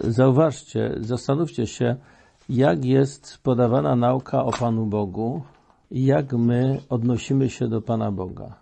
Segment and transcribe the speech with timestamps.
[0.00, 1.96] zauważcie, zastanówcie się,
[2.48, 5.42] jak jest podawana nauka o Panu Bogu
[5.90, 8.54] i jak my odnosimy się do Pana Boga.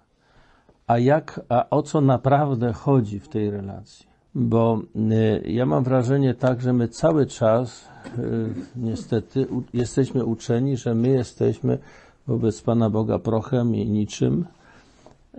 [0.86, 4.06] A jak, a o co naprawdę chodzi w tej relacji?
[4.34, 7.88] Bo y, ja mam wrażenie tak, że my cały czas
[8.18, 11.78] y, niestety jesteśmy uczeni, że my jesteśmy
[12.26, 14.46] wobec Pana Boga prochem i niczym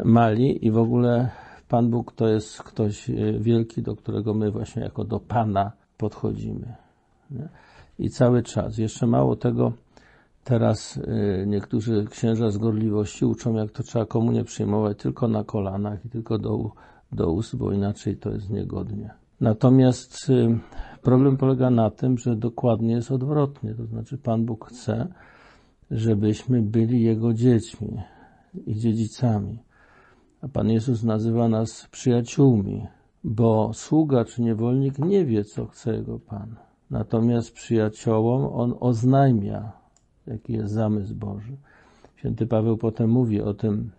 [0.06, 1.30] mali i w ogóle
[1.70, 5.72] Pan Bóg to jest ktoś y, wielki, do którego my właśnie jako do Pana
[6.02, 6.76] podchodzimy.
[7.32, 7.48] Nie?
[8.00, 8.78] I cały czas.
[8.78, 9.74] Jeszcze mało tego,
[10.44, 16.06] teraz y, niektórzy księża z gorliwości uczą, jak to trzeba komunię przyjmować tylko na kolanach
[16.06, 16.72] i tylko do,
[17.12, 19.10] do ust, bo inaczej to jest niegodnie.
[19.42, 20.60] Natomiast y,
[21.02, 23.76] problem polega na tym, że dokładnie jest odwrotnie.
[23.76, 25.08] To znaczy Pan Bóg chce,
[25.92, 28.02] żebyśmy byli Jego dziećmi
[28.66, 29.60] i dziedzicami.
[30.42, 32.88] A Pan Jezus nazywa nas przyjaciółmi,
[33.24, 36.56] bo sługa czy niewolnik nie wie, co chce Jego Pan.
[36.90, 39.72] Natomiast przyjaciołom on oznajmia,
[40.28, 41.58] jaki jest zamysł Boży.
[42.16, 43.92] Święty Paweł potem mówi o tym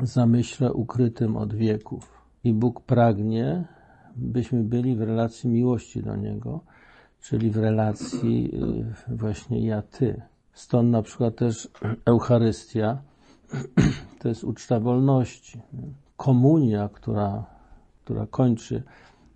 [0.00, 2.12] zamyśle ukrytym od wieków.
[2.44, 3.64] I Bóg pragnie,
[4.16, 6.60] byśmy byli w relacji miłości do Niego,
[7.20, 8.50] czyli w relacji
[9.08, 10.22] y, właśnie ja-ty.
[10.52, 11.68] Stąd na przykład też
[12.04, 12.98] Eucharystia
[14.20, 15.60] to jest uczta wolności.
[16.16, 17.44] Komunia, która,
[18.04, 18.82] która kończy,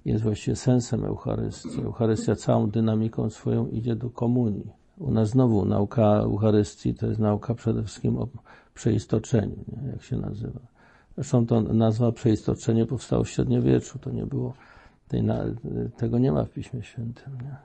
[0.04, 1.80] jest właściwie sensem Eucharystii.
[1.80, 4.70] Eucharystia całą dynamiką swoją idzie do komunii.
[4.98, 8.28] U nas znowu nauka Eucharystii to jest nauka przede wszystkim o
[8.74, 9.88] przeistoczeniu, nie?
[9.88, 10.60] jak się nazywa.
[11.14, 14.54] Zresztą to nazwa przeistoczenie powstało w średniowieczu, to nie było,
[15.08, 15.24] tej,
[15.96, 17.32] tego nie ma w Piśmie Świętym.
[17.42, 17.56] Nie?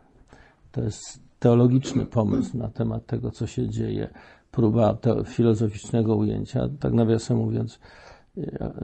[0.72, 4.10] To jest teologiczny pomysł na temat tego, co się dzieje,
[4.52, 7.80] próba filozoficznego ujęcia, tak nawiasem mówiąc,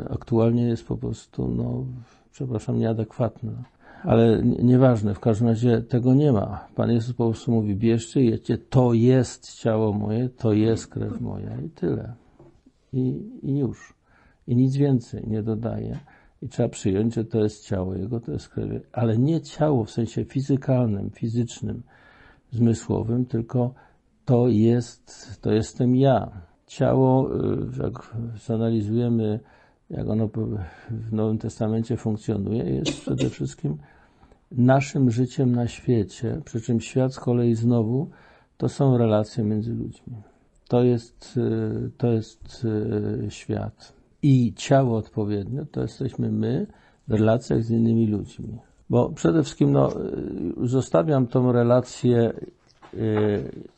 [0.10, 1.86] aktualnie jest po prostu, no,
[2.32, 3.52] przepraszam, nieadekwatna.
[4.04, 6.68] Ale nieważne, w każdym razie tego nie ma.
[6.76, 11.62] Pan Jezus po prostu mówi, bierzcie, jecie, to jest ciało moje, to jest krew moja
[11.62, 12.14] i tyle.
[12.94, 13.94] I, I już.
[14.48, 16.00] I nic więcej nie dodaje.
[16.42, 18.84] I trzeba przyjąć, że to jest ciało Jego, to jest krew.
[18.92, 21.84] Ale nie ciało w sensie fizykalnym, fizycznym,
[22.52, 23.74] zmysłowym, tylko
[24.26, 26.32] to jest, to jestem ja.
[26.70, 28.16] Ciało, y, jak
[28.46, 29.40] zanalizujemy,
[29.90, 30.30] jak ono
[30.90, 33.78] w Nowym Testamencie funkcjonuje, jest przede wszystkim
[34.52, 38.10] naszym życiem na świecie, przy czym świat z kolei znowu
[38.58, 40.16] to są relacje między ludźmi.
[40.68, 42.66] To jest, y, to jest
[43.26, 43.94] y, świat.
[44.22, 46.68] I ciało odpowiednio to jesteśmy my
[47.08, 48.58] w relacjach z innymi ludźmi.
[48.90, 49.90] Bo przede wszystkim no,
[50.64, 52.34] zostawiam tą relację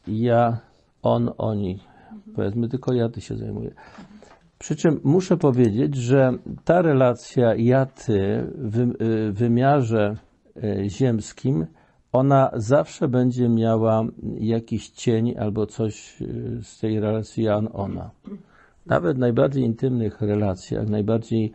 [0.08, 0.58] ja,
[1.03, 1.79] on, oni.
[2.35, 3.72] Powiedzmy, tylko ja ty się zajmuję.
[4.59, 6.33] Przy czym muszę powiedzieć, że
[6.66, 8.94] ta relacja ja-ty w
[9.33, 10.17] wymiarze
[10.88, 11.66] ziemskim,
[12.11, 14.03] ona zawsze będzie miała
[14.39, 16.17] jakiś cień albo coś
[16.61, 18.11] z tej relacji ja-ona.
[18.85, 21.51] Nawet w najbardziej intymnych relacjach, najbardziej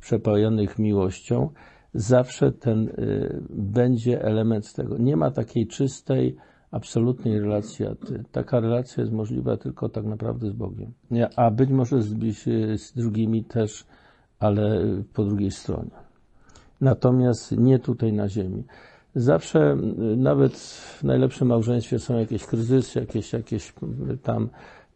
[0.00, 1.50] przepełnionych miłością,
[1.94, 2.92] zawsze ten
[3.50, 4.98] będzie element z tego.
[4.98, 6.36] Nie ma takiej czystej,
[6.70, 8.24] absolutnej relacji, a ty.
[8.32, 10.92] Taka relacja jest możliwa tylko tak naprawdę z Bogiem.
[11.36, 12.14] A być może z,
[12.80, 13.84] z drugimi też,
[14.38, 14.84] ale
[15.14, 15.90] po drugiej stronie.
[16.80, 18.64] Natomiast nie tutaj na ziemi.
[19.14, 19.76] Zawsze,
[20.16, 20.56] nawet
[20.98, 23.74] w najlepszym małżeństwie są jakieś kryzysy, jakieś, jakieś
[24.22, 24.48] tam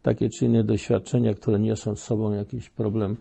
[0.03, 3.16] takie czy inne doświadczenia, które niosą z sobą jakiś problem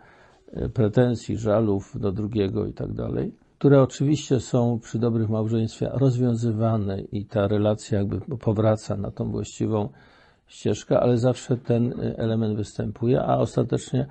[0.74, 7.26] pretensji, żalów do drugiego i tak dalej które oczywiście są przy dobrych małżeństwie rozwiązywane i
[7.26, 9.90] ta relacja jakby powraca na tą właściwą
[10.48, 14.06] ścieżkę, ale zawsze ten element występuje, a ostatecznie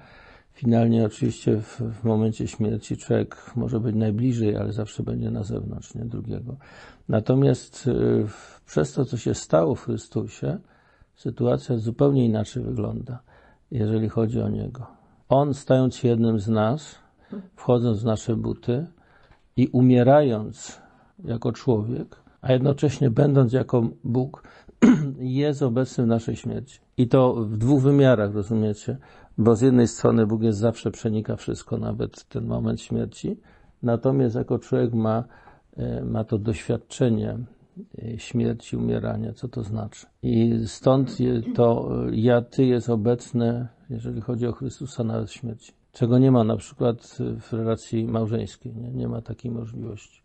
[0.53, 5.95] finalnie oczywiście w, w momencie śmierci człowiek może być najbliżej, ale zawsze będzie na zewnątrz,
[5.95, 6.57] nie drugiego.
[7.09, 8.27] Natomiast y,
[8.67, 10.59] przez to, co się stało w Chrystusie,
[11.15, 13.23] sytuacja zupełnie inaczej wygląda,
[13.71, 14.87] jeżeli chodzi o Niego.
[15.29, 16.99] On, stając jednym z nas,
[17.57, 18.87] wchodząc w nasze buty,
[19.59, 20.81] i umierając
[21.25, 24.43] jako człowiek, a jednocześnie będąc jako Bóg,
[25.19, 26.81] jest obecny w naszej śmierci.
[26.97, 28.99] I to w dwóch wymiarach, rozumiecie?
[29.39, 33.41] Bo z jednej strony Bóg jest zawsze przenika wszystko, nawet ten moment śmierci,
[33.83, 35.25] natomiast jako człowiek ma,
[35.77, 37.39] e, ma to doświadczenie
[38.03, 40.07] e, śmierci, umierania, co to znaczy.
[40.23, 41.17] I stąd
[41.55, 46.45] to ja, ty jest obecne, jeżeli chodzi o Chrystusa, nawet w śmierci czego nie ma
[46.45, 48.75] na przykład w relacji małżeńskiej.
[48.77, 50.23] Nie, nie ma takiej możliwości.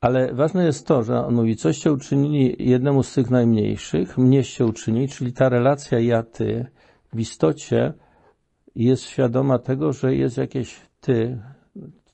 [0.00, 5.08] Ale ważne jest to, że on mówi, coście uczynili jednemu z tych najmniejszych, mnieście uczyni,
[5.08, 6.66] czyli ta relacja ja-ty
[7.12, 7.92] w istocie
[8.74, 11.38] jest świadoma tego, że jest jakieś ty,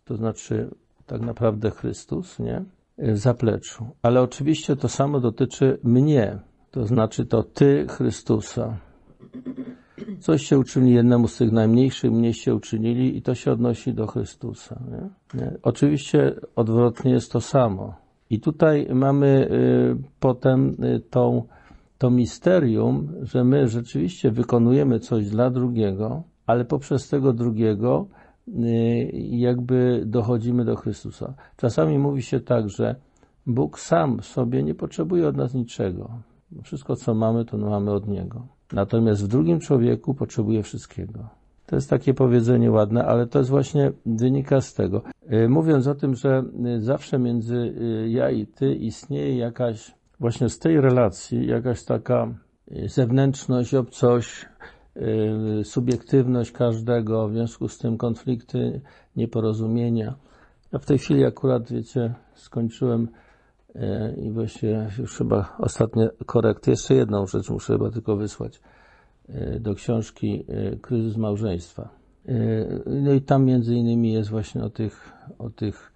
[0.04, 0.70] to znaczy
[1.06, 2.64] tak naprawdę Chrystus, nie?
[2.98, 3.86] w zapleczu.
[4.02, 6.38] Ale oczywiście to samo dotyczy mnie,
[6.70, 8.76] to znaczy to Ty, Chrystusa.
[10.20, 14.80] Coście uczynili jednemu z tych najmniejszych, mnieście uczynili i to się odnosi do Chrystusa.
[14.90, 15.40] Nie?
[15.40, 15.58] Nie?
[15.62, 17.94] Oczywiście odwrotnie jest to samo.
[18.30, 21.42] I tutaj mamy y, potem y, tą,
[21.98, 28.06] to misterium, że my rzeczywiście wykonujemy coś dla drugiego, ale poprzez tego drugiego
[28.48, 28.52] y,
[29.30, 31.34] jakby dochodzimy do Chrystusa.
[31.56, 32.96] Czasami mówi się tak, że
[33.46, 36.10] Bóg sam sobie nie potrzebuje od nas niczego.
[36.62, 38.55] Wszystko, co mamy, to mamy od Niego.
[38.72, 41.28] Natomiast w drugim człowieku potrzebuje wszystkiego.
[41.66, 45.02] To jest takie powiedzenie ładne, ale to jest właśnie wynika z tego.
[45.32, 46.44] Y, mówiąc o tym, że
[46.76, 52.28] y, zawsze między y, ja i ty istnieje jakaś, właśnie z tej relacji, jakaś taka
[52.86, 54.46] zewnętrzność, obcość,
[55.62, 58.80] subiektywność każdego, w związku z tym konflikty,
[59.16, 60.14] nieporozumienia.
[60.72, 63.08] Ja w tej chwili akurat, wiecie, skończyłem
[64.16, 66.70] i właśnie już chyba ostatnie korekty.
[66.70, 68.60] Jeszcze jedną rzecz muszę chyba tylko wysłać
[69.60, 70.46] do książki
[70.82, 71.88] Kryzys Małżeństwa.
[72.86, 75.92] No i tam między innymi jest właśnie o tych, o tych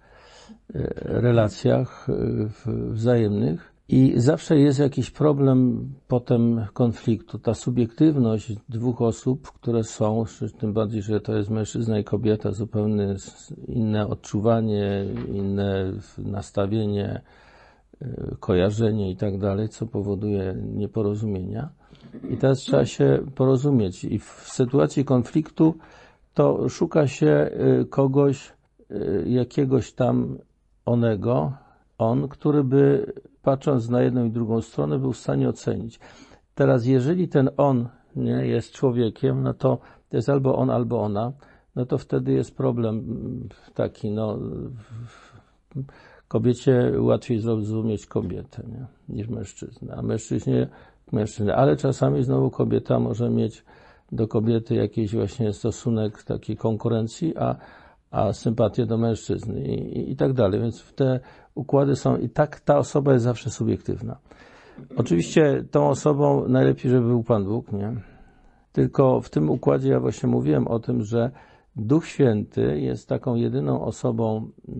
[1.05, 2.07] relacjach
[2.89, 3.71] wzajemnych.
[3.89, 7.39] I zawsze jest jakiś problem potem konfliktu.
[7.39, 10.23] Ta subiektywność dwóch osób, które są,
[10.59, 13.15] tym bardziej, że to jest mężczyzna i kobieta, zupełnie
[13.67, 17.21] inne odczuwanie, inne nastawienie,
[18.39, 21.69] kojarzenie i tak dalej, co powoduje nieporozumienia.
[22.29, 24.03] I teraz trzeba się porozumieć.
[24.03, 25.75] I w sytuacji konfliktu
[26.33, 27.51] to szuka się
[27.81, 28.53] y, kogoś,
[28.91, 30.37] y, jakiegoś tam
[30.85, 31.53] onego,
[31.97, 35.99] on, który by patrząc na jedną i drugą stronę był w stanie ocenić.
[36.55, 39.77] Teraz jeżeli ten on nie, jest człowiekiem, no to
[40.11, 41.31] to jest albo on, albo ona,
[41.75, 44.39] no to wtedy jest problem mm, taki, no
[46.31, 48.85] kobiecie łatwiej zrozumieć kobietę nie,
[49.15, 50.67] niż mężczyznę, a mężczyźnie
[51.11, 51.55] mężczyznę.
[51.55, 53.63] Ale czasami znowu kobieta może mieć
[54.11, 57.55] do kobiety jakiś właśnie stosunek takiej konkurencji, a,
[58.11, 60.61] a sympatię do mężczyzny i, i, i tak dalej.
[60.61, 61.19] Więc te
[61.55, 64.17] układy są i tak ta osoba jest zawsze subiektywna.
[64.97, 67.95] Oczywiście tą osobą najlepiej, żeby był Pan Bóg, nie?
[68.71, 71.31] Tylko w tym układzie ja właśnie mówiłem o tym, że
[71.75, 74.71] Duch Święty jest taką jedyną osobą, y,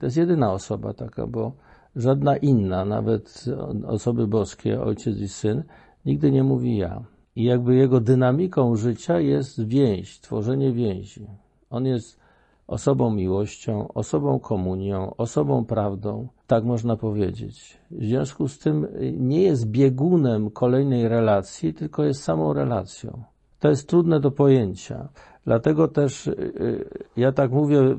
[0.00, 1.52] to jest jedyna osoba taka, bo
[1.96, 3.44] żadna inna, nawet
[3.86, 5.62] osoby boskie, Ojciec i Syn,
[6.06, 7.02] nigdy nie mówi ja.
[7.36, 11.26] I jakby jego dynamiką życia jest więź, tworzenie więzi.
[11.70, 12.22] On jest
[12.66, 17.78] osobą miłością, osobą komunią, osobą prawdą, tak można powiedzieć.
[17.90, 18.86] W związku z tym
[19.16, 23.22] nie jest biegunem kolejnej relacji, tylko jest samą relacją.
[23.60, 25.08] To jest trudne do pojęcia.
[25.44, 26.84] Dlatego też y, y,
[27.16, 27.96] ja tak mówię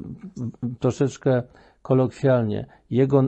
[0.79, 1.43] troszeczkę
[1.83, 2.65] kolokwialnie.
[2.89, 3.23] Jego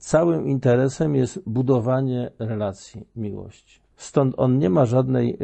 [0.00, 3.80] całym interesem jest budowanie relacji miłości.
[3.96, 5.38] Stąd on nie ma żadnej,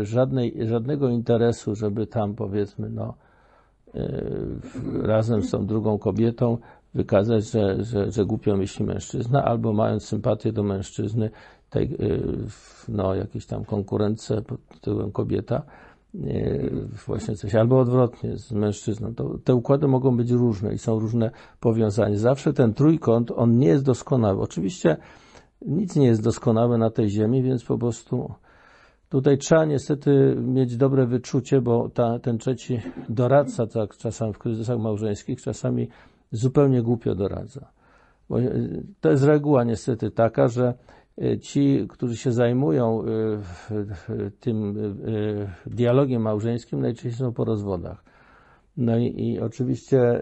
[0.00, 3.14] y, żadnej, żadnego interesu, żeby tam powiedzmy, no,
[5.02, 6.58] razem z tą drugą kobietą
[6.94, 11.30] wykazać, że, że, że głupio myśli mężczyzna, albo mając sympatię do mężczyzny,
[11.70, 11.96] tej,
[12.88, 15.62] no, jakieś tam konkurencję pod tytułem kobieta,
[17.06, 19.14] właśnie coś, albo odwrotnie z mężczyzną.
[19.14, 21.30] To, te układy mogą być różne i są różne
[21.60, 22.16] powiązania.
[22.16, 24.40] Zawsze ten trójkąt, on nie jest doskonały.
[24.40, 24.96] Oczywiście
[25.66, 28.30] nic nie jest doskonałe na tej ziemi, więc po prostu
[29.08, 34.78] tutaj trzeba niestety mieć dobre wyczucie, bo ta, ten trzeci doradca, tak czasami w kryzysach
[34.78, 35.88] małżeńskich, czasami
[36.32, 37.70] zupełnie głupio doradza.
[38.28, 38.36] Bo
[39.00, 40.74] to jest reguła niestety taka, że
[41.40, 48.04] ci, którzy się zajmują y, tym y, dialogiem małżeńskim, najczęściej są po rozwodach.
[48.76, 50.20] No i, i, oczywiście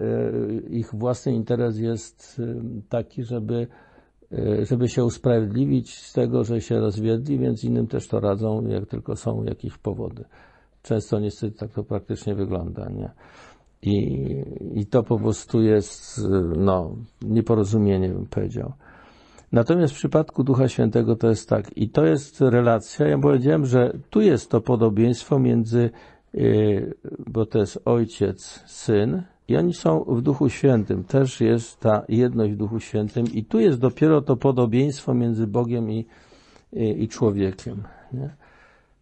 [0.70, 2.42] ich własny interes jest
[2.88, 3.66] taki, żeby,
[4.62, 9.16] żeby się usprawiedliwić z tego, że się rozwiedli, więc innym też to radzą, jak tylko
[9.16, 10.24] są jakieś powody.
[10.82, 13.10] Często niestety tak to praktycznie wygląda, nie?
[13.82, 14.26] I,
[14.74, 16.20] i to po prostu jest,
[16.56, 18.72] no, nieporozumienie, bym powiedział.
[19.52, 21.76] Natomiast w przypadku Ducha Świętego to jest tak.
[21.76, 23.08] I to jest relacja.
[23.08, 25.90] Ja powiedziałem, że tu jest to podobieństwo między,
[26.34, 26.94] y,
[27.26, 31.04] bo to jest ojciec, syn, i oni są w Duchu Świętym.
[31.04, 33.24] Też jest ta jedność w Duchu Świętym.
[33.34, 36.06] I tu jest dopiero to podobieństwo między Bogiem i,
[36.72, 37.82] i, i człowiekiem.
[38.12, 38.30] Nie?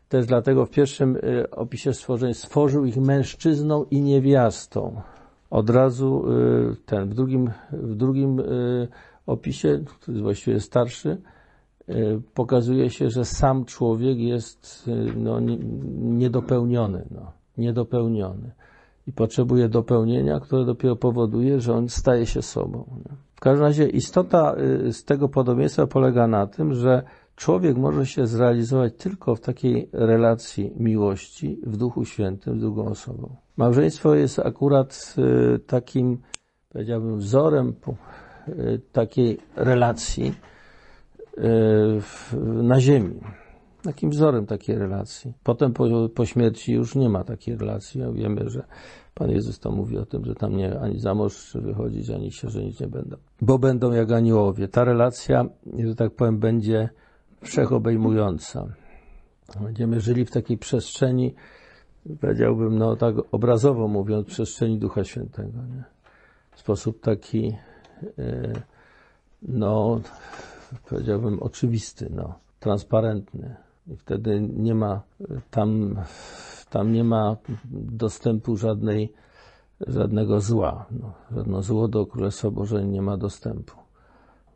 [0.08, 5.00] Też dlatego w pierwszym y, opisie stworzenia stworzył ich mężczyzną i niewiastą.
[5.50, 6.24] Od razu
[6.72, 8.40] y, ten, w drugim, w drugim
[9.26, 11.10] opisie, który jest właściwie starszy,
[11.88, 11.94] e,
[12.34, 15.40] pokazuje się, że sam człowiek jest e, no,
[15.98, 18.50] niedopełniony, no, niedopełniony
[19.06, 22.84] i potrzebuje dopełnienia, które dopiero powoduje, że on staje się sobą.
[22.96, 23.16] Nie?
[23.34, 24.54] W każdym razie istota
[24.86, 27.02] y, z tego podobieństwa polega na tym, że
[27.36, 33.36] człowiek może się zrealizować tylko w takiej relacji miłości w Duchu Świętym z drugą osobą.
[33.56, 35.16] Małżeństwo jest akurat
[35.66, 36.18] takim,
[36.72, 37.74] powiedziałbym, wzorem
[38.92, 40.34] takiej relacji
[42.62, 43.20] na ziemi.
[43.82, 45.32] Takim wzorem takiej relacji.
[45.42, 48.00] Potem po, po śmierci już nie ma takiej relacji.
[48.00, 48.64] Ja wiemy, że
[49.14, 52.48] Pan Jezus to mówi o tym, że tam nie ani za mąż wychodzić, ani się
[52.48, 53.16] żenić nie będą.
[53.40, 54.68] Bo będą jak aniołowie.
[54.68, 55.44] Ta relacja,
[55.78, 56.88] że tak powiem, będzie
[57.42, 58.66] wszechobejmująca.
[59.60, 61.34] Będziemy żyli w takiej przestrzeni,
[62.20, 65.58] powiedziałbym, no tak obrazowo mówiąc, przestrzeni Ducha Świętego.
[65.62, 65.84] Nie?
[66.50, 67.56] W sposób taki,
[69.42, 70.00] no,
[70.88, 73.56] powiedziałbym, oczywisty, no, transparentny.
[73.86, 75.02] I wtedy nie ma
[75.50, 75.96] tam,
[76.70, 77.36] tam nie ma
[77.74, 79.12] dostępu żadnej,
[79.86, 80.86] żadnego zła.
[80.90, 83.76] No, żadne zło do Królestwa Boże nie ma dostępu.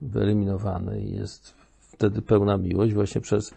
[0.03, 3.55] Wyeliminowane i jest wtedy pełna miłość właśnie przez,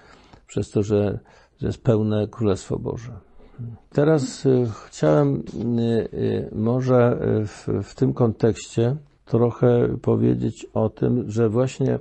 [0.48, 1.20] przez to, że,
[1.62, 3.12] że jest pełne Królestwo Boże.
[3.90, 5.44] Teraz y, chciałem
[5.80, 5.82] y,
[6.14, 8.96] y, może w, w tym kontekście
[9.28, 12.00] trochę powiedzieć o tym, że właśnie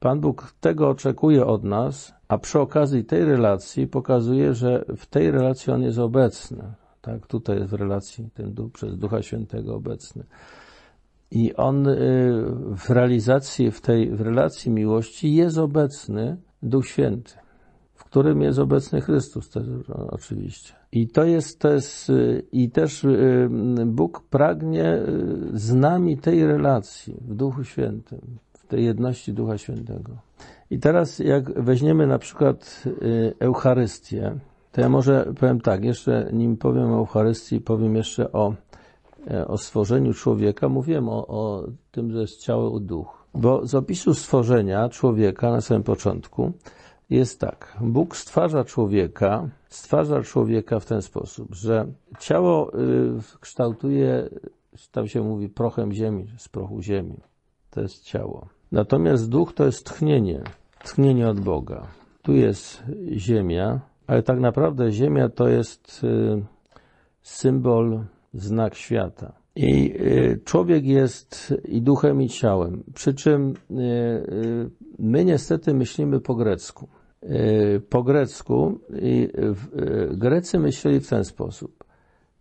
[0.00, 5.30] Pan Bóg tego oczekuje od nas, a przy okazji tej relacji pokazuje, że w tej
[5.30, 6.74] relacji On jest obecny.
[7.00, 10.24] Tak, tutaj jest w relacji ten duch, przez Ducha Świętego obecny.
[11.30, 11.96] I On y,
[12.76, 17.32] w realizacji, w tej w relacji miłości jest obecny Duch Święty,
[17.94, 19.66] w którym jest obecny Chrystus też
[20.10, 20.77] oczywiście.
[20.92, 23.48] I to jest, to jest y, i też y,
[23.86, 24.98] Bóg pragnie
[25.52, 28.20] z nami tej relacji w Duchu Świętym,
[28.52, 30.12] w tej jedności Ducha Świętego.
[30.70, 32.84] I teraz jak weźmiemy na przykład
[33.40, 34.34] Eucharystię,
[34.72, 38.54] to ja może powiem tak, jeszcze nim powiem o Eucharystii, powiem jeszcze o
[39.30, 43.26] E, o stworzeniu człowieka, mówiłem o, o tym, że jest ciało duch.
[43.34, 46.52] Bo z opisu stworzenia człowieka na samym początku
[47.10, 47.76] jest tak.
[47.80, 51.86] Bóg stwarza człowieka, stwarza człowieka w ten sposób, że
[52.18, 54.28] ciało y, kształtuje,
[54.92, 57.20] tam się mówi prochem ziemi, z prochu ziemi.
[57.70, 58.48] To jest ciało.
[58.72, 60.42] Natomiast duch to jest tchnienie,
[60.84, 61.86] tchnienie od Boga.
[62.22, 62.82] Tu jest
[63.12, 66.44] ziemia, ale tak naprawdę ziemia to jest y,
[67.22, 69.32] symbol znak świata.
[69.56, 72.84] I y, człowiek jest i duchem, i ciałem.
[72.94, 73.54] Przy czym
[74.98, 76.88] my niestety myślimy po grecku.
[77.88, 79.28] Po grecku i
[80.10, 81.84] Grecy myśleli w ten sposób.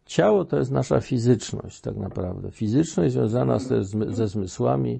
[0.06, 2.52] Ciało to jest nasza fizyczność, tak naprawdę.
[2.52, 5.00] Fizyczność związana z, ze zmysłami,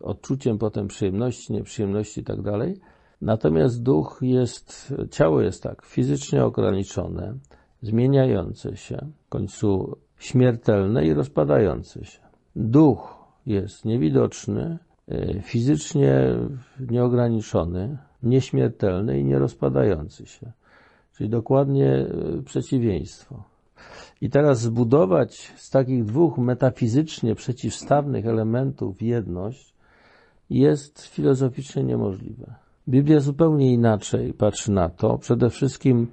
[0.00, 2.80] odczuciem potem przyjemności, nieprzyjemności i tak dalej.
[3.20, 7.34] Natomiast duch jest, ciało jest tak, fizycznie ograniczone,
[7.82, 12.18] zmieniające się, w końcu śmiertelne i rozpadające się.
[12.56, 13.16] Duch
[13.46, 14.78] jest niewidoczny,
[15.08, 16.36] e, fizycznie
[16.90, 20.52] nieograniczony, nieśmiertelny i nierozpadający się.
[21.16, 23.42] Czyli dokładnie e, przeciwieństwo.
[24.20, 29.74] I teraz zbudować z takich dwóch metafizycznie przeciwstawnych elementów jedność
[30.50, 32.54] jest filozoficznie niemożliwe.
[32.88, 35.18] Biblia zupełnie inaczej patrzy na to.
[35.18, 36.08] Przede wszystkim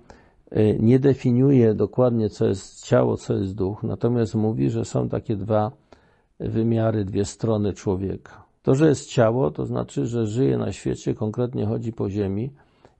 [0.57, 5.35] Y, nie definiuje dokładnie, co jest ciało, co jest duch, natomiast mówi, że są takie
[5.35, 5.71] dwa
[6.39, 8.42] wymiary, dwie strony człowieka.
[8.63, 12.51] To, że jest ciało, to znaczy, że żyje na świecie, konkretnie chodzi po ziemi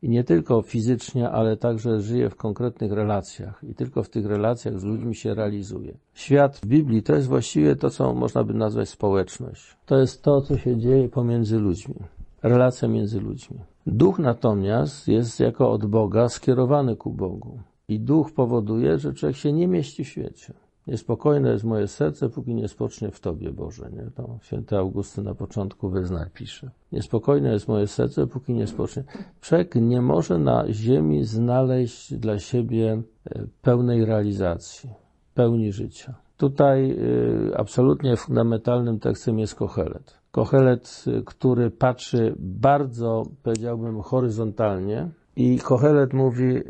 [0.01, 4.79] i nie tylko fizycznie, ale także żyje w konkretnych relacjach i tylko w tych relacjach
[4.79, 5.98] z ludźmi się realizuje.
[6.13, 9.77] Świat w Biblii to jest właściwie to, co można by nazwać społeczność.
[9.86, 11.96] To jest to, co się dzieje pomiędzy ludźmi.
[12.43, 13.60] Relacja między ludźmi.
[13.88, 17.60] Duch natomiast jest jako od Boga skierowany ku Bogu.
[17.88, 20.53] I duch powoduje, że człowiek się nie mieści w świecie.
[20.88, 23.90] Niespokojne jest moje serce, póki nie spocznie w Tobie, Boże.
[23.92, 24.12] Nie?
[24.16, 26.72] To święty Augusty na początku wyznar pisze.
[26.92, 29.04] Niespokojne jest moje serce, póki nie spocznie.
[29.42, 34.90] Człowiek nie może na ziemi znaleźć dla siebie e, pełnej realizacji,
[35.34, 36.16] pełni życia.
[36.38, 40.18] Tutaj y, absolutnie fundamentalnym tekstem jest Kohelet.
[40.32, 46.62] Kohelet, y, który patrzy bardzo, powiedziałbym, horyzontalnie i Kohelet mówi,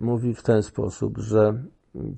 [0.00, 1.62] mówi w ten sposób, że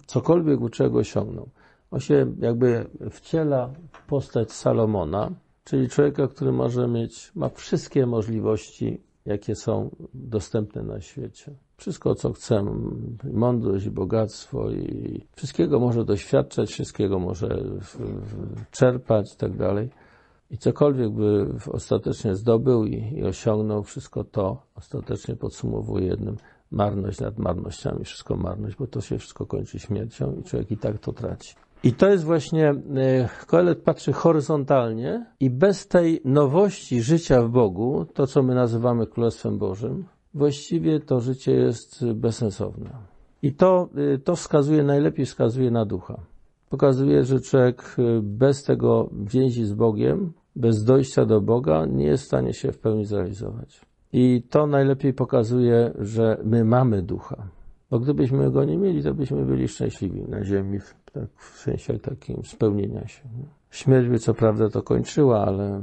[0.07, 1.49] cokolwiek u czego osiągnął,
[1.91, 5.31] on się jakby wciela w postać Salomona,
[5.65, 12.33] czyli człowieka, który może mieć, ma wszystkie możliwości, jakie są dostępne na świecie wszystko, co
[12.33, 12.65] chcę,
[13.33, 17.49] mądrość i bogactwo i wszystkiego może doświadczać, wszystkiego może
[18.71, 19.91] czerpać i tak dalej.
[20.51, 26.37] I cokolwiek by ostatecznie zdobył i, i osiągnął, wszystko to ostatecznie podsumowuje jednym
[26.73, 30.99] marność nad marnościami, wszystko marność, bo to się wszystko kończy śmiercią i człowiek i tak
[30.99, 31.55] to traci.
[31.85, 38.07] I to jest właśnie, e, Koelet patrzy horyzontalnie i bez tej nowości życia w Bogu,
[38.15, 42.91] to co my nazywamy Królestwem Bożym, właściwie to życie jest bezsensowne.
[43.43, 46.21] I to, e, to wskazuje, najlepiej wskazuje na ducha.
[46.71, 52.25] Pokazuje, że człowiek e, bez tego więzi z Bogiem, bez dojścia do Boga, nie jest
[52.25, 53.81] w stanie się w pełni zrealizować.
[54.13, 57.49] I to najlepiej pokazuje, że my mamy ducha.
[57.91, 61.99] Bo gdybyśmy go nie mieli, to byśmy byli szczęśliwi na ziemi, w, tak, w sensie
[61.99, 63.23] takim spełnienia się.
[63.71, 65.83] Śmierć by co prawda to kończyła, ale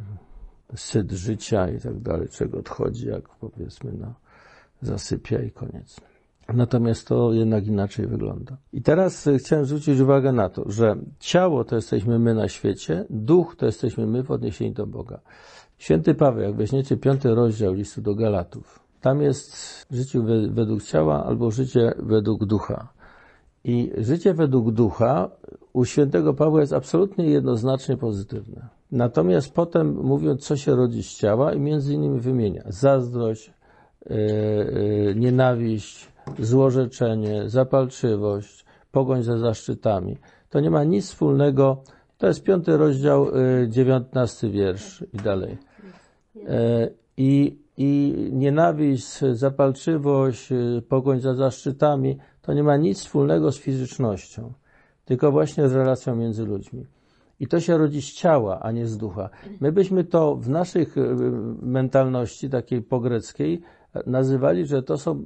[0.76, 4.14] syt życia i tak dalej, czego odchodzi, jak powiedzmy, no,
[4.82, 6.02] zasypia i koniec.
[6.54, 8.58] Natomiast to jednak inaczej wygląda.
[8.74, 13.06] I teraz e, chciałem zwrócić uwagę na to, że ciało to jesteśmy my na świecie,
[13.10, 15.20] duch to jesteśmy my w odniesieniu do Boga.
[15.80, 19.56] Święty Paweł, jak weźmiecie piąty rozdział listu do Galatów, tam jest
[19.92, 20.20] życie
[20.50, 22.88] według ciała albo życie według ducha.
[23.64, 25.30] I życie według ducha
[25.74, 28.68] u świętego Pawła jest absolutnie jednoznacznie pozytywne.
[28.92, 33.54] Natomiast potem mówiąc, co się rodzi z ciała i między innymi wymienia zazdrość,
[34.10, 36.08] yy, yy, nienawiść,
[36.40, 40.18] złorzeczenie, zapalczywość, pogoń za zaszczytami.
[40.50, 41.84] To nie ma nic wspólnego.
[42.18, 45.69] To jest piąty rozdział, yy, dziewiętnasty wiersz i dalej.
[47.18, 54.54] I i nienawiść, zapalczywość, y, pogoń za zaszczytami, to nie ma nic wspólnego z fizycznością,
[55.06, 56.86] tylko właśnie z relacją między ludźmi.
[57.40, 59.30] I to się rodzi z ciała, a nie z ducha.
[59.60, 61.16] My byśmy to w naszych y,
[61.62, 63.62] mentalności, takiej pogreckiej,
[64.06, 65.26] nazywali, że to są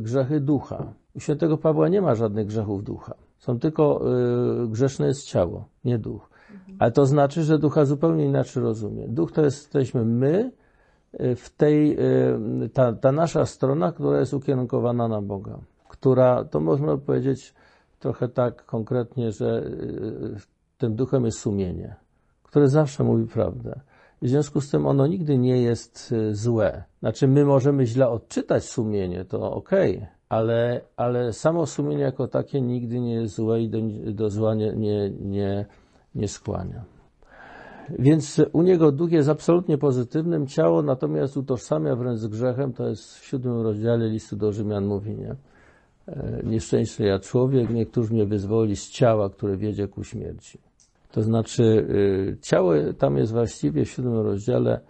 [0.00, 0.92] grzechy ducha.
[1.14, 3.14] U świętego Pawła nie ma żadnych grzechów ducha.
[3.38, 4.04] Są tylko
[4.68, 6.31] grzeszne jest ciało, nie duch.
[6.78, 9.08] Ale to znaczy, że ducha zupełnie inaczej rozumie.
[9.08, 10.52] Duch to jesteśmy my,
[11.18, 11.98] w tej,
[12.64, 17.54] y, ta, ta nasza strona, która jest ukierunkowana na Boga, która, to można powiedzieć
[17.98, 20.36] trochę tak konkretnie, że y,
[20.78, 21.96] tym duchem jest sumienie,
[22.42, 23.80] które zawsze mówi prawdę.
[24.22, 26.84] W związku z tym ono nigdy nie jest y, złe.
[27.00, 29.70] Znaczy, my możemy źle odczytać sumienie, to ok,
[30.28, 33.78] ale, ale samo sumienie jako takie nigdy nie jest złe i do,
[34.12, 35.66] do zła nie, nie, nie,
[36.14, 36.84] nie skłania.
[37.98, 43.18] Więc u niego duch jest absolutnie pozytywnym, ciało natomiast utożsamia wręcz z grzechem, to jest
[43.18, 45.36] w siódmym rozdziale listu do Rzymian mówi, nie?
[46.08, 50.58] E, nieszczęśliwy ja człowiek, niektórzy mnie wyzwoli z ciała, które wiedzie ku śmierci.
[51.12, 54.80] To znaczy, y, ciało tam jest właściwie w siódmym rozdziale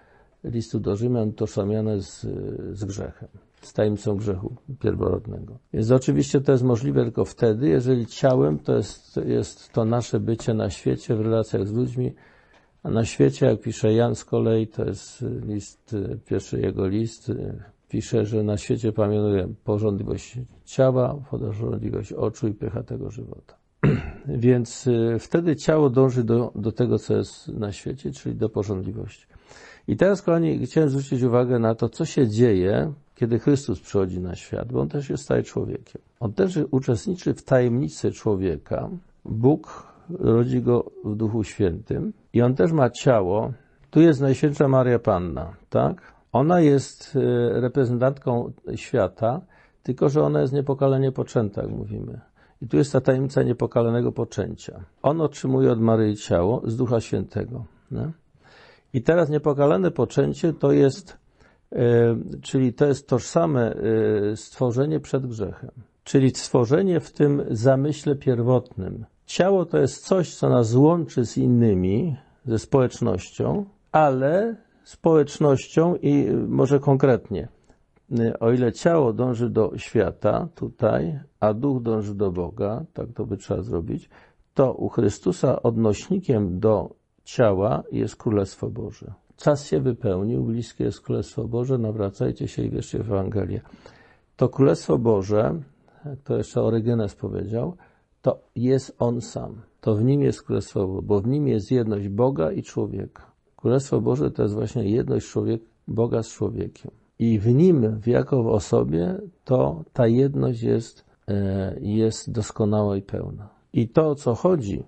[0.45, 2.27] listu do Rzymian utożsamiane z,
[2.73, 3.29] z grzechem,
[3.63, 5.59] z tajemnicą grzechu pierworodnego.
[5.73, 10.55] Więc oczywiście to jest możliwe tylko wtedy, jeżeli ciałem to jest, jest to nasze bycie
[10.55, 12.13] na świecie, w relacjach z ludźmi,
[12.83, 15.97] a na świecie, jak pisze Jan z kolei, to jest list,
[16.27, 17.33] pierwszy jego list,
[17.89, 23.57] pisze, że na świecie panuje porządliwość ciała, porządliwość oczu i pycha tego żywota.
[24.27, 29.27] Więc y, wtedy ciało dąży do, do tego, co jest na świecie, czyli do porządliwości.
[29.89, 34.35] I teraz, kochani, chciałem zwrócić uwagę na to, co się dzieje, kiedy Chrystus przychodzi na
[34.35, 36.03] świat, bo On też jest staje człowiekiem.
[36.21, 38.89] On też uczestniczy w tajemnicy człowieka.
[39.25, 43.53] Bóg rodzi go w Duchu Świętym i on też ma ciało.
[43.91, 46.13] Tu jest Najświętsza Maria Panna, tak?
[46.33, 49.41] Ona jest e, reprezentantką świata,
[49.83, 52.21] tylko że ona jest niepokalenie poczęta, jak mówimy.
[52.63, 54.85] I tu jest ta tajemnica niepokalanego poczęcia.
[55.03, 57.65] On otrzymuje od Maryi ciało z Ducha Świętego.
[57.91, 58.13] Nie?
[58.93, 61.22] I teraz niepokalane poczęcie to jest,
[62.43, 65.71] czyli to jest tożsame e, stworzenie przed grzechem.
[66.05, 72.17] Czyli stworzenie w tym zamyśle pierwotnym, Ciało to jest coś, co nas łączy z innymi,
[72.47, 77.49] ze społecznością, ale społecznością i może konkretnie,
[78.41, 83.37] o ile ciało dąży do świata tutaj, a duch dąży do Boga, tak to by
[83.37, 84.11] trzeba zrobić,
[84.55, 89.13] to u Chrystusa odnośnikiem do ciała jest Królestwo Boże.
[89.43, 93.61] Czas się wypełnił, bliskie jest Królestwo Boże, nawracajcie się i wierzcie w Ewangelię.
[94.37, 95.61] To Królestwo Boże,
[96.05, 97.77] jak to jeszcze Orygenes powiedział,
[98.23, 99.63] to jest On sam.
[99.81, 103.27] To w Nim jest Królestwo Boże, bo w Nim jest jedność Boga i człowieka.
[103.57, 106.91] Królestwo Boże to jest właśnie jedność człowiek, Boga z człowiekiem.
[107.19, 113.49] I w Nim, jako w osobie, to ta jedność jest, e, jest doskonała i pełna.
[113.73, 114.85] I to, o co chodzi,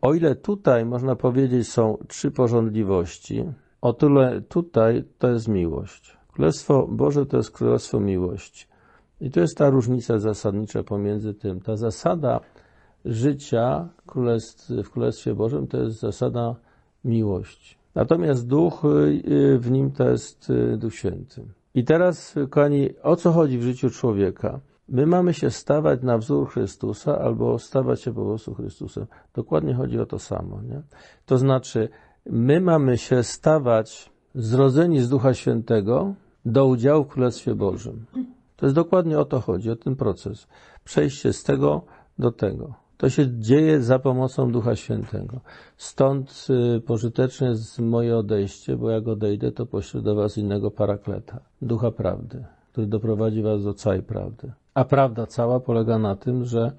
[0.00, 3.44] o ile tutaj, można powiedzieć, są trzy porządliwości,
[3.80, 6.16] o tyle tutaj to jest miłość.
[6.32, 8.66] Królestwo Boże to jest królestwo miłości.
[9.20, 11.60] I to jest ta różnica zasadnicza pomiędzy tym.
[11.60, 12.40] Ta zasada
[13.04, 13.88] życia
[14.84, 16.54] w Królestwie Bożym to jest zasada
[17.04, 17.78] miłości.
[17.94, 21.44] Natomiast duch y, w nim to jest y, Duch Święty.
[21.74, 24.60] I teraz, kochani, o co chodzi w życiu człowieka?
[24.88, 29.06] My mamy się stawać na wzór Chrystusa albo stawać się po prostu Chrystusem.
[29.34, 30.62] Dokładnie chodzi o to samo.
[30.62, 30.82] Nie?
[31.26, 31.88] To znaczy,
[32.26, 38.06] my mamy się stawać zrodzeni z Ducha Świętego do udziału w Królestwie Bożym.
[38.56, 40.46] To jest dokładnie o to chodzi, o ten proces.
[40.84, 41.82] Przejście z tego
[42.18, 42.74] do tego.
[42.96, 45.40] To się dzieje za pomocą Ducha Świętego.
[45.76, 46.46] Stąd
[46.76, 51.90] y, pożyteczne jest moje odejście, bo jak odejdę, to poślę do was innego parakleta, Ducha
[51.90, 54.52] Prawdy, który doprowadzi was do całej prawdy.
[54.78, 56.72] A prawda cała polega na tym, że,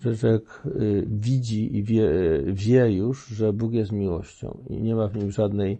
[0.00, 2.10] człowiek y, widzi i wie,
[2.46, 5.78] wie już, że Bóg jest miłością i nie ma w nim żadnej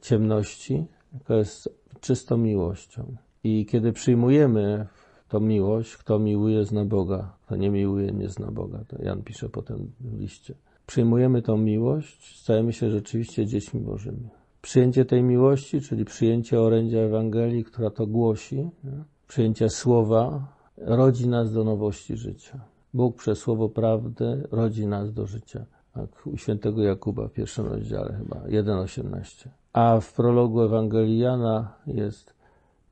[0.00, 1.68] ciemności, tylko jest
[2.00, 3.16] czystą miłością.
[3.44, 4.86] I kiedy przyjmujemy
[5.28, 8.84] tą miłość, kto miłuje, zna Boga, kto nie miłuje, nie zna Boga.
[8.88, 10.54] To Jan pisze potem w liście.
[10.86, 14.28] Przyjmujemy tą miłość, stajemy się rzeczywiście dziećmi Bożymi.
[14.62, 19.04] Przyjęcie tej miłości, czyli przyjęcie orędzia Ewangelii, która to głosi, nie?
[19.28, 22.60] przyjęcie słowa, rodzi nas do nowości życia.
[22.94, 25.64] Bóg przez słowo prawdy rodzi nas do życia.
[25.96, 29.48] Jak u świętego Jakuba w pierwszym rozdziale chyba, 1,18.
[29.72, 32.34] A w prologu Ewangelii Jana jest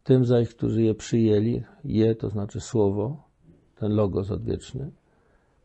[0.05, 3.22] tym zaś, którzy je przyjęli, je, to znaczy słowo,
[3.75, 4.90] ten logos odwieczny,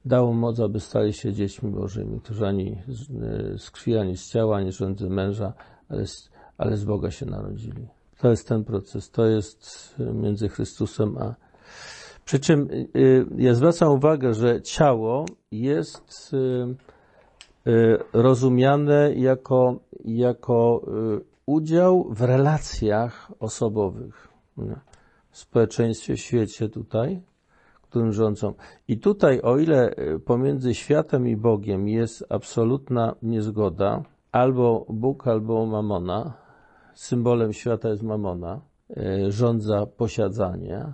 [0.05, 2.77] dało moc, aby stali się dziećmi Bożymi, którzy ani
[3.57, 5.53] z krwi, ani z ciała, ani rządzy męża,
[5.89, 7.87] ale z, ale z Boga się narodzili.
[8.17, 11.35] To jest ten proces, to jest między Chrystusem a.
[12.25, 16.75] Przy czym y, ja zwracam uwagę, że ciało jest y,
[17.71, 20.81] y, rozumiane jako, jako
[21.45, 24.27] udział w relacjach osobowych
[25.29, 27.21] w społeczeństwie, w świecie tutaj,
[27.81, 28.53] którym rządzą.
[28.87, 36.33] I tutaj, o ile pomiędzy światem i Bogiem jest absolutna niezgoda, albo Bóg, albo Mamona,
[36.93, 38.61] symbolem świata jest Mamona,
[39.29, 40.85] rządza posiadanie,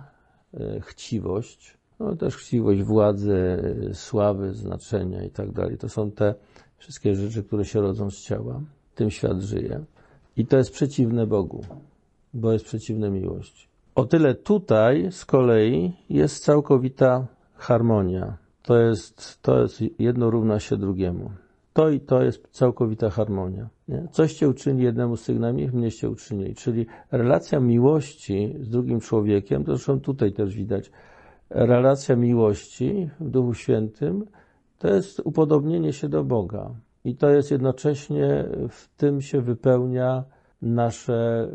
[0.80, 3.62] chciwość, no też chciwość władzy,
[3.94, 5.78] sławy, znaczenia i tak dalej.
[5.78, 6.34] To są te
[6.78, 8.60] wszystkie rzeczy, które się rodzą z ciała.
[8.94, 9.84] Tym świat żyje.
[10.36, 11.64] I to jest przeciwne Bogu
[12.34, 13.68] bo jest przeciwne miłości.
[13.94, 18.36] O tyle tutaj z kolei jest całkowita harmonia.
[18.62, 21.30] To jest, to jest jedno równa się drugiemu.
[21.78, 23.68] To i to jest całkowita harmonia.
[23.88, 24.08] Nie?
[24.10, 26.54] Coście uczyni jednemu z tych najmniej, mnieście uczynili.
[26.54, 30.90] Czyli relacja miłości z drugim człowiekiem, to zresztą tutaj też widać,
[31.50, 34.26] relacja miłości w Duchu Świętym
[34.78, 36.70] to jest upodobnienie się do Boga.
[37.04, 40.24] I to jest jednocześnie, w tym się wypełnia
[40.62, 41.48] nasze,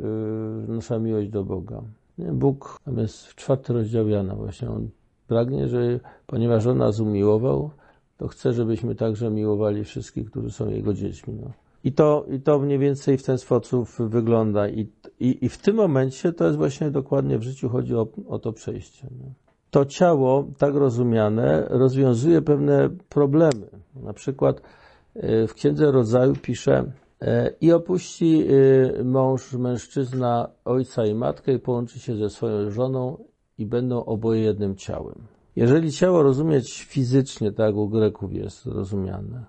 [0.68, 1.82] y, nasza miłość do Boga.
[2.18, 4.90] Bóg, tam jest w czwarty rozdział Jana właśnie, on
[5.28, 7.72] pragnie, że ponieważ On nas umiłował,
[8.18, 11.34] to chce, żebyśmy także miłowali wszystkich, którzy są Jego dziećmi.
[11.42, 11.52] No.
[11.84, 14.70] I, to, I to mniej więcej w ten sposób wygląda.
[14.70, 14.88] I,
[15.20, 18.54] i, i w tym momencie to jest właśnie dokładnie w życiu chodzi o, o to
[18.54, 19.08] przejście.
[19.20, 19.26] No.
[19.72, 23.68] To ciało, tak rozumiane, rozwiązuje pewne problemy.
[23.96, 24.62] Na przykład
[25.16, 26.92] y, w Księdze Rodzaju pisze,
[27.24, 33.18] E, I opuści y, mąż, mężczyzna, ojca i matkę i połączy się ze swoją żoną
[33.58, 35.16] i będą oboje jednym ciałem.
[35.56, 39.44] Jeżeli ciało rozumieć fizycznie, tak jak u Greków jest rozumiane,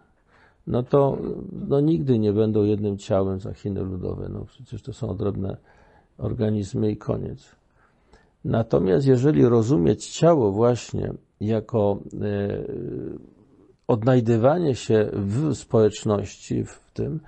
[0.66, 1.18] no to
[1.68, 4.28] no, nigdy nie będą jednym ciałem za Chiny ludowe.
[4.28, 5.56] No przecież to są odrębne
[6.18, 7.56] organizmy i koniec.
[8.44, 12.64] Natomiast jeżeli rozumieć ciało właśnie jako e,
[13.86, 17.20] odnajdywanie się w społeczności, w tym,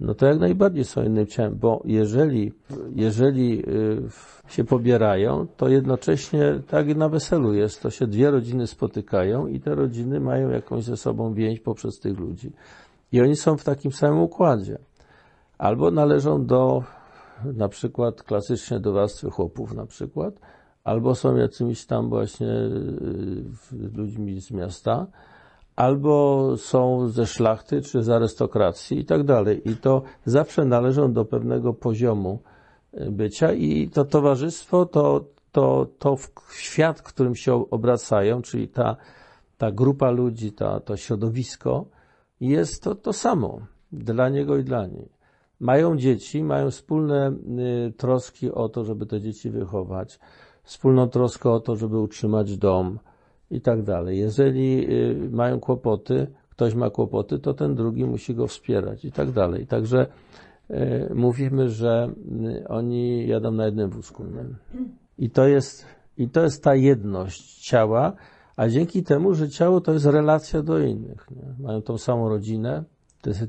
[0.00, 2.52] no to jak najbardziej są innym ciałem, bo jeżeli,
[2.94, 4.02] jeżeli y,
[4.48, 9.74] się pobierają, to jednocześnie tak na weselu jest, to się dwie rodziny spotykają i te
[9.74, 12.52] rodziny mają jakąś ze sobą więź poprzez tych ludzi.
[13.12, 14.78] I oni są w takim samym układzie.
[15.58, 16.82] Albo należą do,
[17.44, 20.34] na przykład klasycznie do warstwy chłopów na przykład,
[20.84, 23.44] albo są jakimiś tam właśnie y,
[23.94, 25.06] ludźmi z miasta,
[25.78, 29.70] albo są ze szlachty, czy z arystokracji i tak dalej.
[29.70, 32.38] I to zawsze należą do pewnego poziomu
[32.92, 36.16] e, bycia i to towarzystwo, to, to, to
[36.52, 38.96] świat, w którym się obracają, czyli ta,
[39.58, 41.84] ta grupa ludzi, ta, to środowisko,
[42.40, 43.60] jest to, to samo
[43.92, 45.08] dla niego i dla niej.
[45.60, 47.32] Mają dzieci, mają wspólne
[47.88, 50.18] y, troski o to, żeby te dzieci wychować,
[50.62, 52.98] wspólną troskę o to, żeby utrzymać dom,
[53.50, 54.18] i tak dalej.
[54.18, 59.30] Jeżeli y, mają kłopoty, ktoś ma kłopoty, to ten drugi musi go wspierać i tak
[59.30, 59.66] dalej.
[59.66, 60.06] Także
[60.70, 60.74] y,
[61.14, 62.12] mówimy, że
[62.62, 64.24] y, oni jadą na jednym wózku.
[65.18, 65.86] I to jest,
[66.18, 68.12] i to jest ta jedność ciała,
[68.56, 71.26] a dzięki temu, że ciało to jest relacja do innych.
[71.30, 71.66] Nie?
[71.66, 72.84] Mają tą samą rodzinę,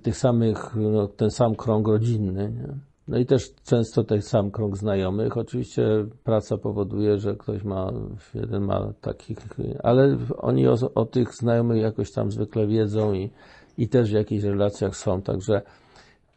[0.03, 2.51] tych samych, no, ten sam krąg rodzinny.
[2.51, 2.88] Nie?
[3.09, 5.37] No i też często ten sam krąg znajomych.
[5.37, 7.91] Oczywiście praca powoduje, że ktoś ma,
[8.33, 9.37] jeden ma takich,
[9.83, 13.31] ale oni o, o tych znajomych jakoś tam zwykle wiedzą i,
[13.77, 15.21] i też w jakichś relacjach są.
[15.21, 15.61] Także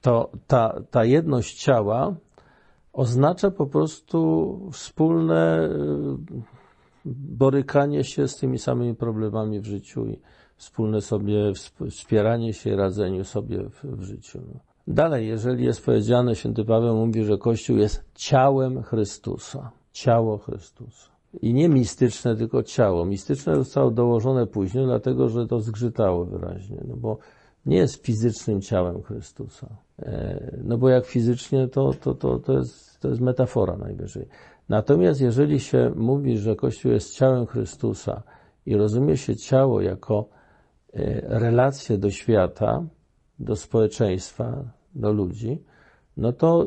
[0.00, 2.14] to, ta, ta jedność ciała
[2.92, 6.42] oznacza po prostu wspólne y,
[7.04, 10.18] borykanie się z tymi samymi problemami w życiu i
[10.56, 11.52] wspólne sobie
[11.90, 14.40] wspieranie się, radzeniu sobie w, w życiu.
[14.87, 19.71] Dalej, jeżeli jest powiedziane, święty Paweł mówi, że Kościół jest ciałem Chrystusa.
[19.92, 21.09] Ciało Chrystusa.
[21.42, 23.05] I nie mistyczne, tylko ciało.
[23.05, 27.18] Mistyczne zostało dołożone później, dlatego że to zgrzytało wyraźnie, no bo
[27.66, 29.66] nie jest fizycznym ciałem Chrystusa.
[29.99, 34.27] E, no bo jak fizycznie, to, to, to, to, jest, to jest metafora najwyżej.
[34.68, 38.23] Natomiast jeżeli się mówi, że Kościół jest ciałem Chrystusa
[38.66, 40.29] i rozumie się ciało jako
[40.92, 42.85] e, relację do świata,
[43.38, 44.64] do społeczeństwa,
[44.95, 45.62] do ludzi,
[46.16, 46.66] no to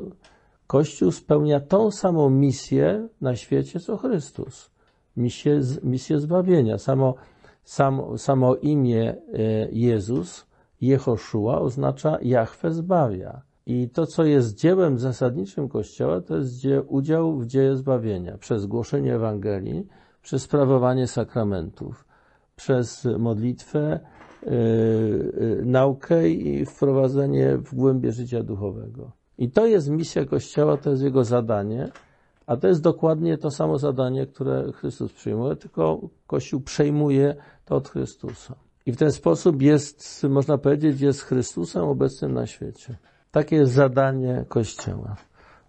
[0.67, 4.71] Kościół spełnia tą samą misję na świecie, co Chrystus.
[5.17, 6.77] Misję, misję zbawienia.
[6.77, 7.15] Samo,
[7.63, 10.45] samo, samo imię e, Jezus,
[10.81, 13.41] Jehoszua, oznacza Jahwe zbawia.
[13.65, 19.15] I to, co jest dziełem zasadniczym Kościoła, to jest udział w dzieje zbawienia przez głoszenie
[19.15, 19.87] Ewangelii,
[20.21, 22.05] przez sprawowanie sakramentów,
[22.55, 23.99] przez modlitwę,
[25.63, 29.11] naukę i wprowadzenie w głębie życia duchowego.
[29.37, 31.89] I to jest misja Kościoła, to jest jego zadanie,
[32.47, 37.89] a to jest dokładnie to samo zadanie, które Chrystus przyjmuje, tylko Kościół przejmuje to od
[37.89, 38.55] Chrystusa.
[38.85, 42.97] I w ten sposób jest, można powiedzieć, jest Chrystusem obecnym na świecie.
[43.31, 45.15] Takie jest zadanie Kościoła.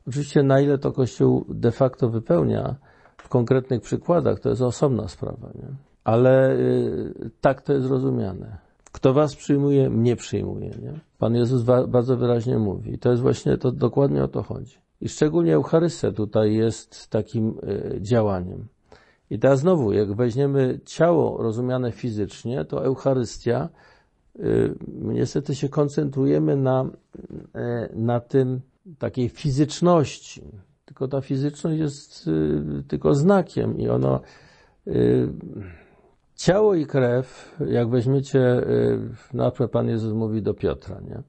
[0.08, 2.76] Oczywiście na ile to Kościół de facto wypełnia
[3.16, 5.68] w konkretnych przykładach, to jest osobna sprawa, nie?
[6.04, 8.65] ale y, tak to jest rozumiane.
[8.96, 10.68] Kto was przyjmuje, mnie przyjmuje.
[10.68, 11.00] Nie?
[11.18, 12.98] Pan Jezus bardzo wyraźnie mówi.
[12.98, 14.78] To jest właśnie, to dokładnie o to chodzi.
[15.00, 18.66] I szczególnie Eucharystia tutaj jest takim y, działaniem.
[19.30, 23.68] I teraz znowu, jak weźmiemy ciało rozumiane fizycznie, to Eucharystia,
[24.38, 28.60] y, niestety się koncentrujemy na, y, na tym
[28.98, 30.42] takiej fizyczności.
[30.84, 32.30] Tylko ta fizyczność jest
[32.88, 34.20] tylko znakiem i ono
[36.36, 38.98] Ciało i krew, jak weźmiecie, y,
[39.34, 41.22] na przykład Pan Jezus mówi do Piotra, nie?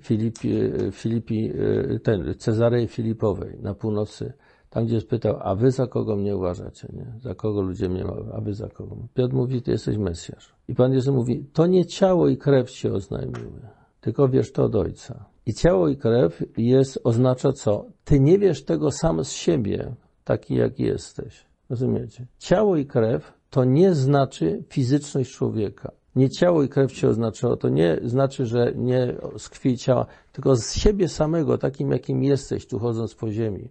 [0.00, 1.50] Filipi, y, Filipi
[1.94, 4.32] y, ten, Cezarei Filipowej na północy,
[4.70, 7.20] tam gdzie spytał, a wy za kogo mnie uważacie, nie?
[7.20, 8.96] Za kogo ludzie mnie a wy za kogo?
[9.14, 10.54] Piotr mówi, ty jesteś Mesjasz.
[10.68, 13.60] I Pan Jezus mówi, to nie ciało i krew się oznajmiły,
[14.00, 15.24] tylko wiesz to od Ojca.
[15.46, 17.86] I ciało i krew jest, oznacza co?
[18.04, 21.46] Ty nie wiesz tego sam z siebie, taki jak jesteś.
[21.70, 22.26] Rozumiecie?
[22.38, 25.92] Ciało i krew to nie znaczy fizyczność człowieka.
[26.16, 30.56] Nie ciało i krew się oznaczało, to nie znaczy, że nie z krwi ciała, tylko
[30.56, 33.68] z siebie samego, takim jakim jesteś, tu chodząc po ziemi,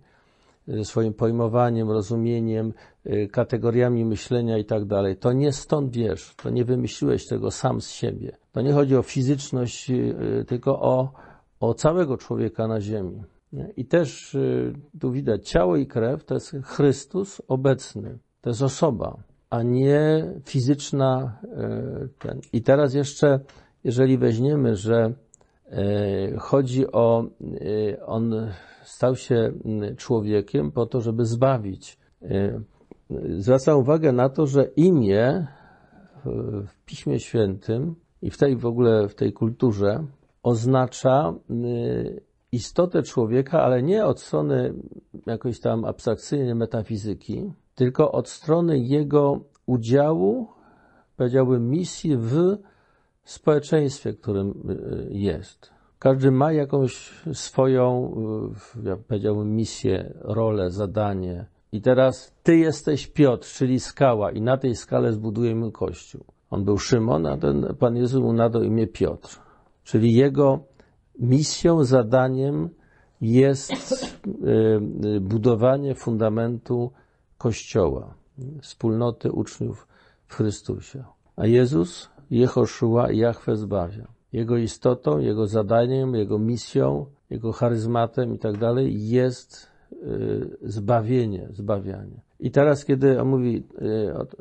[0.67, 2.73] ze swoim pojmowaniem, rozumieniem,
[3.05, 5.17] y, kategoriami myślenia i tak dalej.
[5.17, 8.37] To nie stąd wiesz, to nie wymyśliłeś tego sam z siebie.
[8.51, 11.11] To nie chodzi o fizyczność, y, tylko o,
[11.59, 13.23] o całego człowieka na ziemi.
[13.77, 19.26] I też y, tu widać, ciało i krew to jest Chrystus obecny, to jest osoba
[19.49, 21.39] a nie fizyczna.
[21.43, 22.41] E, ten.
[22.53, 23.39] I teraz jeszcze,
[23.83, 25.13] jeżeli weźmiemy, że
[25.65, 28.51] e, chodzi o, e, on
[28.83, 29.51] stał się
[29.97, 31.97] człowiekiem po to, żeby zbawić.
[33.37, 35.47] Zwracam uwagę na to, że imię
[36.67, 40.03] w Piśmie Świętym i w tej w ogóle w tej kulturze
[40.43, 41.33] oznacza
[42.51, 44.73] istotę człowieka, ale nie od strony
[45.25, 50.47] jakoś tam abstrakcyjnej metafizyki, tylko od strony jego udziału,
[51.17, 52.57] powiedziałbym, misji w
[53.23, 55.71] społeczeństwie, którym y, jest.
[55.99, 58.13] Każdy ma jakąś swoją,
[58.85, 61.45] y, ja powiedziałbym, misję, rolę, zadanie.
[61.71, 66.23] I teraz ty jesteś Piotr, czyli skała, i na tej skale zbudujemy kościół.
[66.49, 69.39] On był Szymon, a ten Pan Jezus mu nadał imię Piotr.
[69.83, 70.59] Czyli jego
[71.19, 72.69] misją, zadaniem
[73.21, 73.71] jest
[75.15, 76.91] y, budowanie fundamentu
[77.37, 78.13] Kościoła,
[78.61, 79.87] wspólnoty uczniów
[80.27, 81.03] w Chrystusie.
[81.35, 84.07] A Jezus, Jehoszua, Jahwe zbawia.
[84.33, 92.21] Jego istotą, jego zadaniem, jego misją, jego charyzmatem i tak dalej jest y, zbawienie, zbawianie.
[92.39, 93.63] I teraz, kiedy on mówi,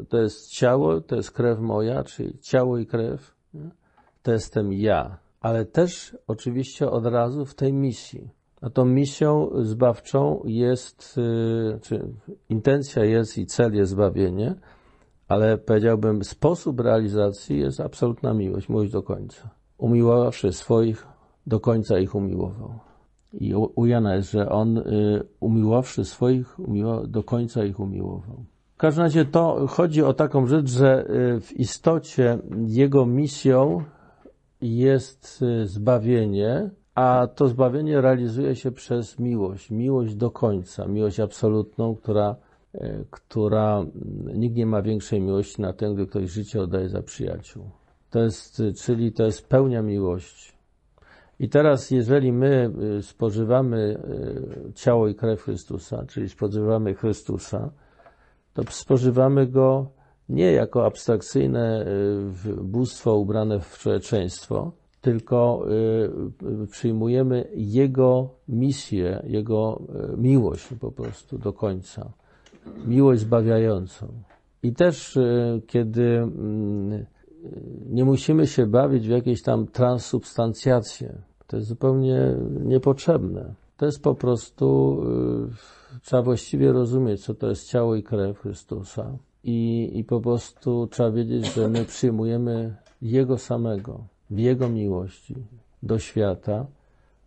[0.00, 3.34] y, to jest ciało, to jest krew moja, czyli ciało i krew,
[4.22, 5.18] to jestem ja.
[5.40, 8.30] Ale też oczywiście od razu w tej misji.
[8.66, 12.08] A tą misją zbawczą jest, y, czy
[12.48, 14.54] intencja jest i cel jest zbawienie,
[15.28, 19.50] ale powiedziałbym, sposób realizacji jest absolutna miłość, miłość do końca.
[19.78, 21.06] Umiłowawszy swoich,
[21.46, 22.78] do końca ich umiłował.
[23.32, 24.82] I u Jana jest, że on y,
[25.40, 28.44] umiłowszy swoich, umiło, do końca ich umiłował.
[28.74, 33.84] W każdym razie to chodzi o taką rzecz, że y, w istocie jego misją
[34.60, 39.70] jest zbawienie, a to zbawienie realizuje się przez miłość.
[39.70, 42.36] Miłość do końca, miłość absolutną, która,
[42.74, 47.02] y, która mm, nikt nie ma większej miłości na ten, gdy ktoś życie oddaje za
[47.02, 47.70] przyjaciół.
[48.10, 50.52] To jest, y, czyli to jest pełnia miłości.
[51.40, 54.00] I teraz, jeżeli my y, spożywamy
[54.68, 57.70] y, ciało i krew Chrystusa, czyli spożywamy Chrystusa,
[58.54, 59.90] to spożywamy go
[60.28, 61.86] nie jako abstrakcyjne
[62.62, 64.72] bóstwo ubrane w człowieczeństwo,
[65.06, 65.66] tylko
[66.70, 69.82] przyjmujemy Jego misję, Jego
[70.16, 72.12] miłość po prostu do końca.
[72.86, 74.06] Miłość zbawiającą.
[74.62, 75.18] I też,
[75.66, 77.06] kiedy mm,
[77.90, 81.18] nie musimy się bawić w jakieś tam transsubstancjacje.
[81.46, 83.54] To jest zupełnie niepotrzebne.
[83.76, 84.98] To jest po prostu,
[86.02, 89.18] trzeba właściwie rozumieć, co to jest ciało i krew Chrystusa.
[89.44, 95.34] I, I po prostu trzeba wiedzieć, że my przyjmujemy Jego samego, w Jego miłości
[95.82, 96.66] do świata,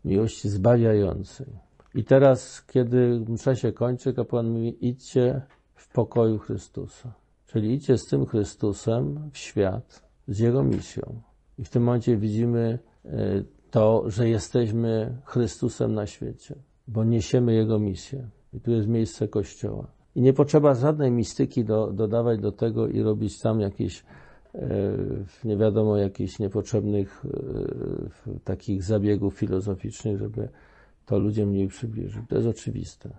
[0.06, 1.48] miłości zbawiającej.
[1.96, 5.42] I teraz, kiedy msza się kończy, kapłan mówi, idźcie
[5.76, 7.14] w pokoju Chrystusa.
[7.48, 11.22] Czyli idźcie z tym Chrystusem w świat, z Jego misją.
[11.60, 13.10] I w tym momencie widzimy e,
[13.72, 16.56] to, że jesteśmy Chrystusem na świecie,
[16.88, 18.30] bo niesiemy Jego misję.
[18.54, 19.88] I tu jest miejsce Kościoła.
[20.16, 24.04] I nie potrzeba żadnej mistyki do, dodawać do tego i robić tam jakieś,
[25.44, 30.50] nie wiadomo, jakichś niepotrzebnych e, takich zabiegów filozoficznych, żeby
[31.06, 32.22] to ludziom mniej przybliżyć.
[32.30, 33.10] To jest oczywiste.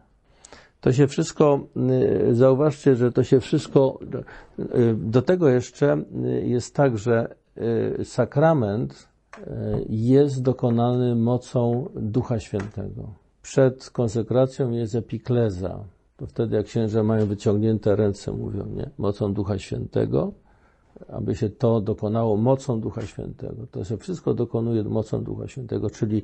[0.81, 1.67] To się wszystko,
[2.33, 3.99] zauważcie, że to się wszystko,
[4.97, 6.05] do tego jeszcze
[6.43, 7.35] jest tak, że
[8.05, 9.09] sakrament
[9.89, 13.15] jest dokonany mocą Ducha Świętego.
[13.43, 15.85] Przed konsekracją jest epikleza.
[16.17, 18.91] To wtedy, jak księża mają wyciągnięte ręce, mówią, nie?
[18.99, 20.33] Mocą Ducha Świętego,
[21.09, 23.67] aby się to dokonało mocą Ducha Świętego.
[23.71, 26.23] To się wszystko dokonuje mocą Ducha Świętego, czyli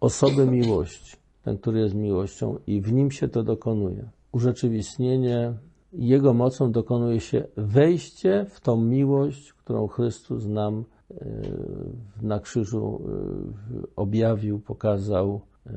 [0.00, 1.16] osoby miłości.
[1.42, 4.08] Ten, który jest miłością i w nim się to dokonuje.
[4.32, 5.54] Urzeczywistnienie
[5.92, 10.84] Jego mocą dokonuje się wejście w tą miłość, którą Chrystus nam
[11.20, 11.42] E,
[12.22, 15.70] na krzyżu e, objawił, pokazał, e,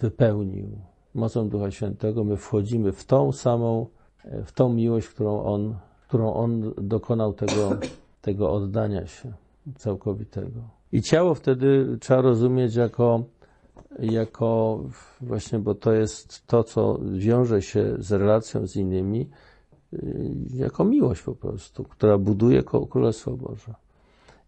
[0.00, 0.68] wypełnił.
[1.14, 3.86] Mocą Ducha Świętego my wchodzimy w tą samą,
[4.44, 5.74] w tą miłość, którą On,
[6.08, 7.76] którą on dokonał tego,
[8.20, 9.32] tego oddania się
[9.76, 10.60] całkowitego.
[10.92, 13.22] I ciało wtedy trzeba rozumieć jako,
[13.98, 14.80] jako
[15.20, 19.28] właśnie, bo to jest to, co wiąże się z relacją z innymi,
[20.54, 23.74] jako miłość po prostu, która buduje Królestwo Boże.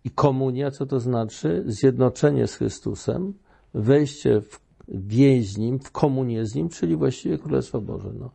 [0.05, 1.65] I komunia, co to znaczy?
[1.67, 3.35] Zjednoczenie z Chrystusem,
[3.75, 8.11] wejście w więź z Nim, w komunię z Nim, czyli właściwie Królestwo Boże.
[8.19, 8.31] No.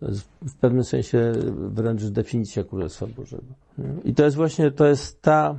[0.00, 3.54] To jest w pewnym sensie wręcz definicja Królestwa Bożego.
[4.04, 5.58] I to jest właśnie, to jest ta,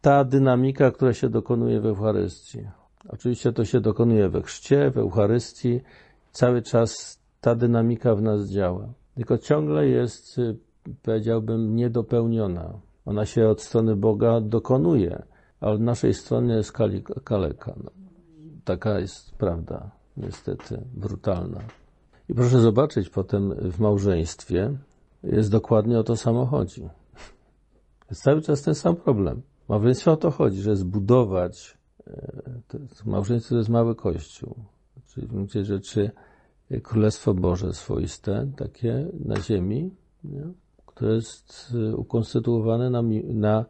[0.00, 2.58] ta dynamika, która się dokonuje w Eucharystii.
[3.08, 5.80] Oczywiście to się dokonuje we chrzcie, w Eucharystii.
[6.32, 8.88] Cały czas ta dynamika w nas działa.
[9.14, 10.40] Tylko ciągle jest,
[11.02, 12.72] powiedziałbym, niedopełniona.
[13.06, 15.22] Ona się od strony Boga dokonuje,
[15.60, 16.72] a od naszej strony jest
[17.24, 17.74] kaleka.
[17.84, 17.90] No,
[18.64, 21.60] taka jest prawda, niestety, brutalna.
[22.28, 24.78] I proszę zobaczyć potem w małżeństwie,
[25.22, 26.88] jest dokładnie o to samo chodzi.
[28.10, 29.42] Jest cały czas ten sam problem.
[29.64, 34.54] W małżeństwie o to chodzi, że zbudować, e, to jest, małżeństwo to jest mały kościół.
[35.06, 36.10] Czyli w rzeczy
[36.82, 39.90] Królestwo Boże swoiste, takie na ziemi,
[40.24, 40.44] nie?
[40.94, 43.64] to jest y, ukonstytuowane na, mi na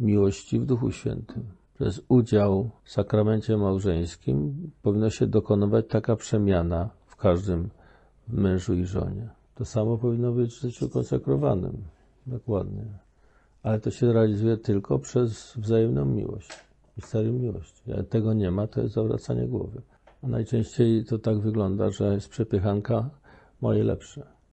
[0.00, 1.44] miłości w Duchu Świętym.
[1.74, 7.70] Przez udział w sakramencie małżeńskim powinno się dokonywać taka przemiana w każdym
[8.30, 9.28] mężu i żonie.
[9.54, 11.84] To samo powinno być w życiu konsekrowanym.
[12.26, 12.84] Dokładnie.
[13.62, 16.48] Ale to się realizuje tylko przez wzajemną miłość.
[16.94, 17.82] Historię miłości.
[17.86, 19.82] Jak tego nie ma, to jest zawracanie głowy.
[20.22, 23.10] A najczęściej to tak wygląda, że jest przepychanka
[23.60, 24.37] moje lepsze.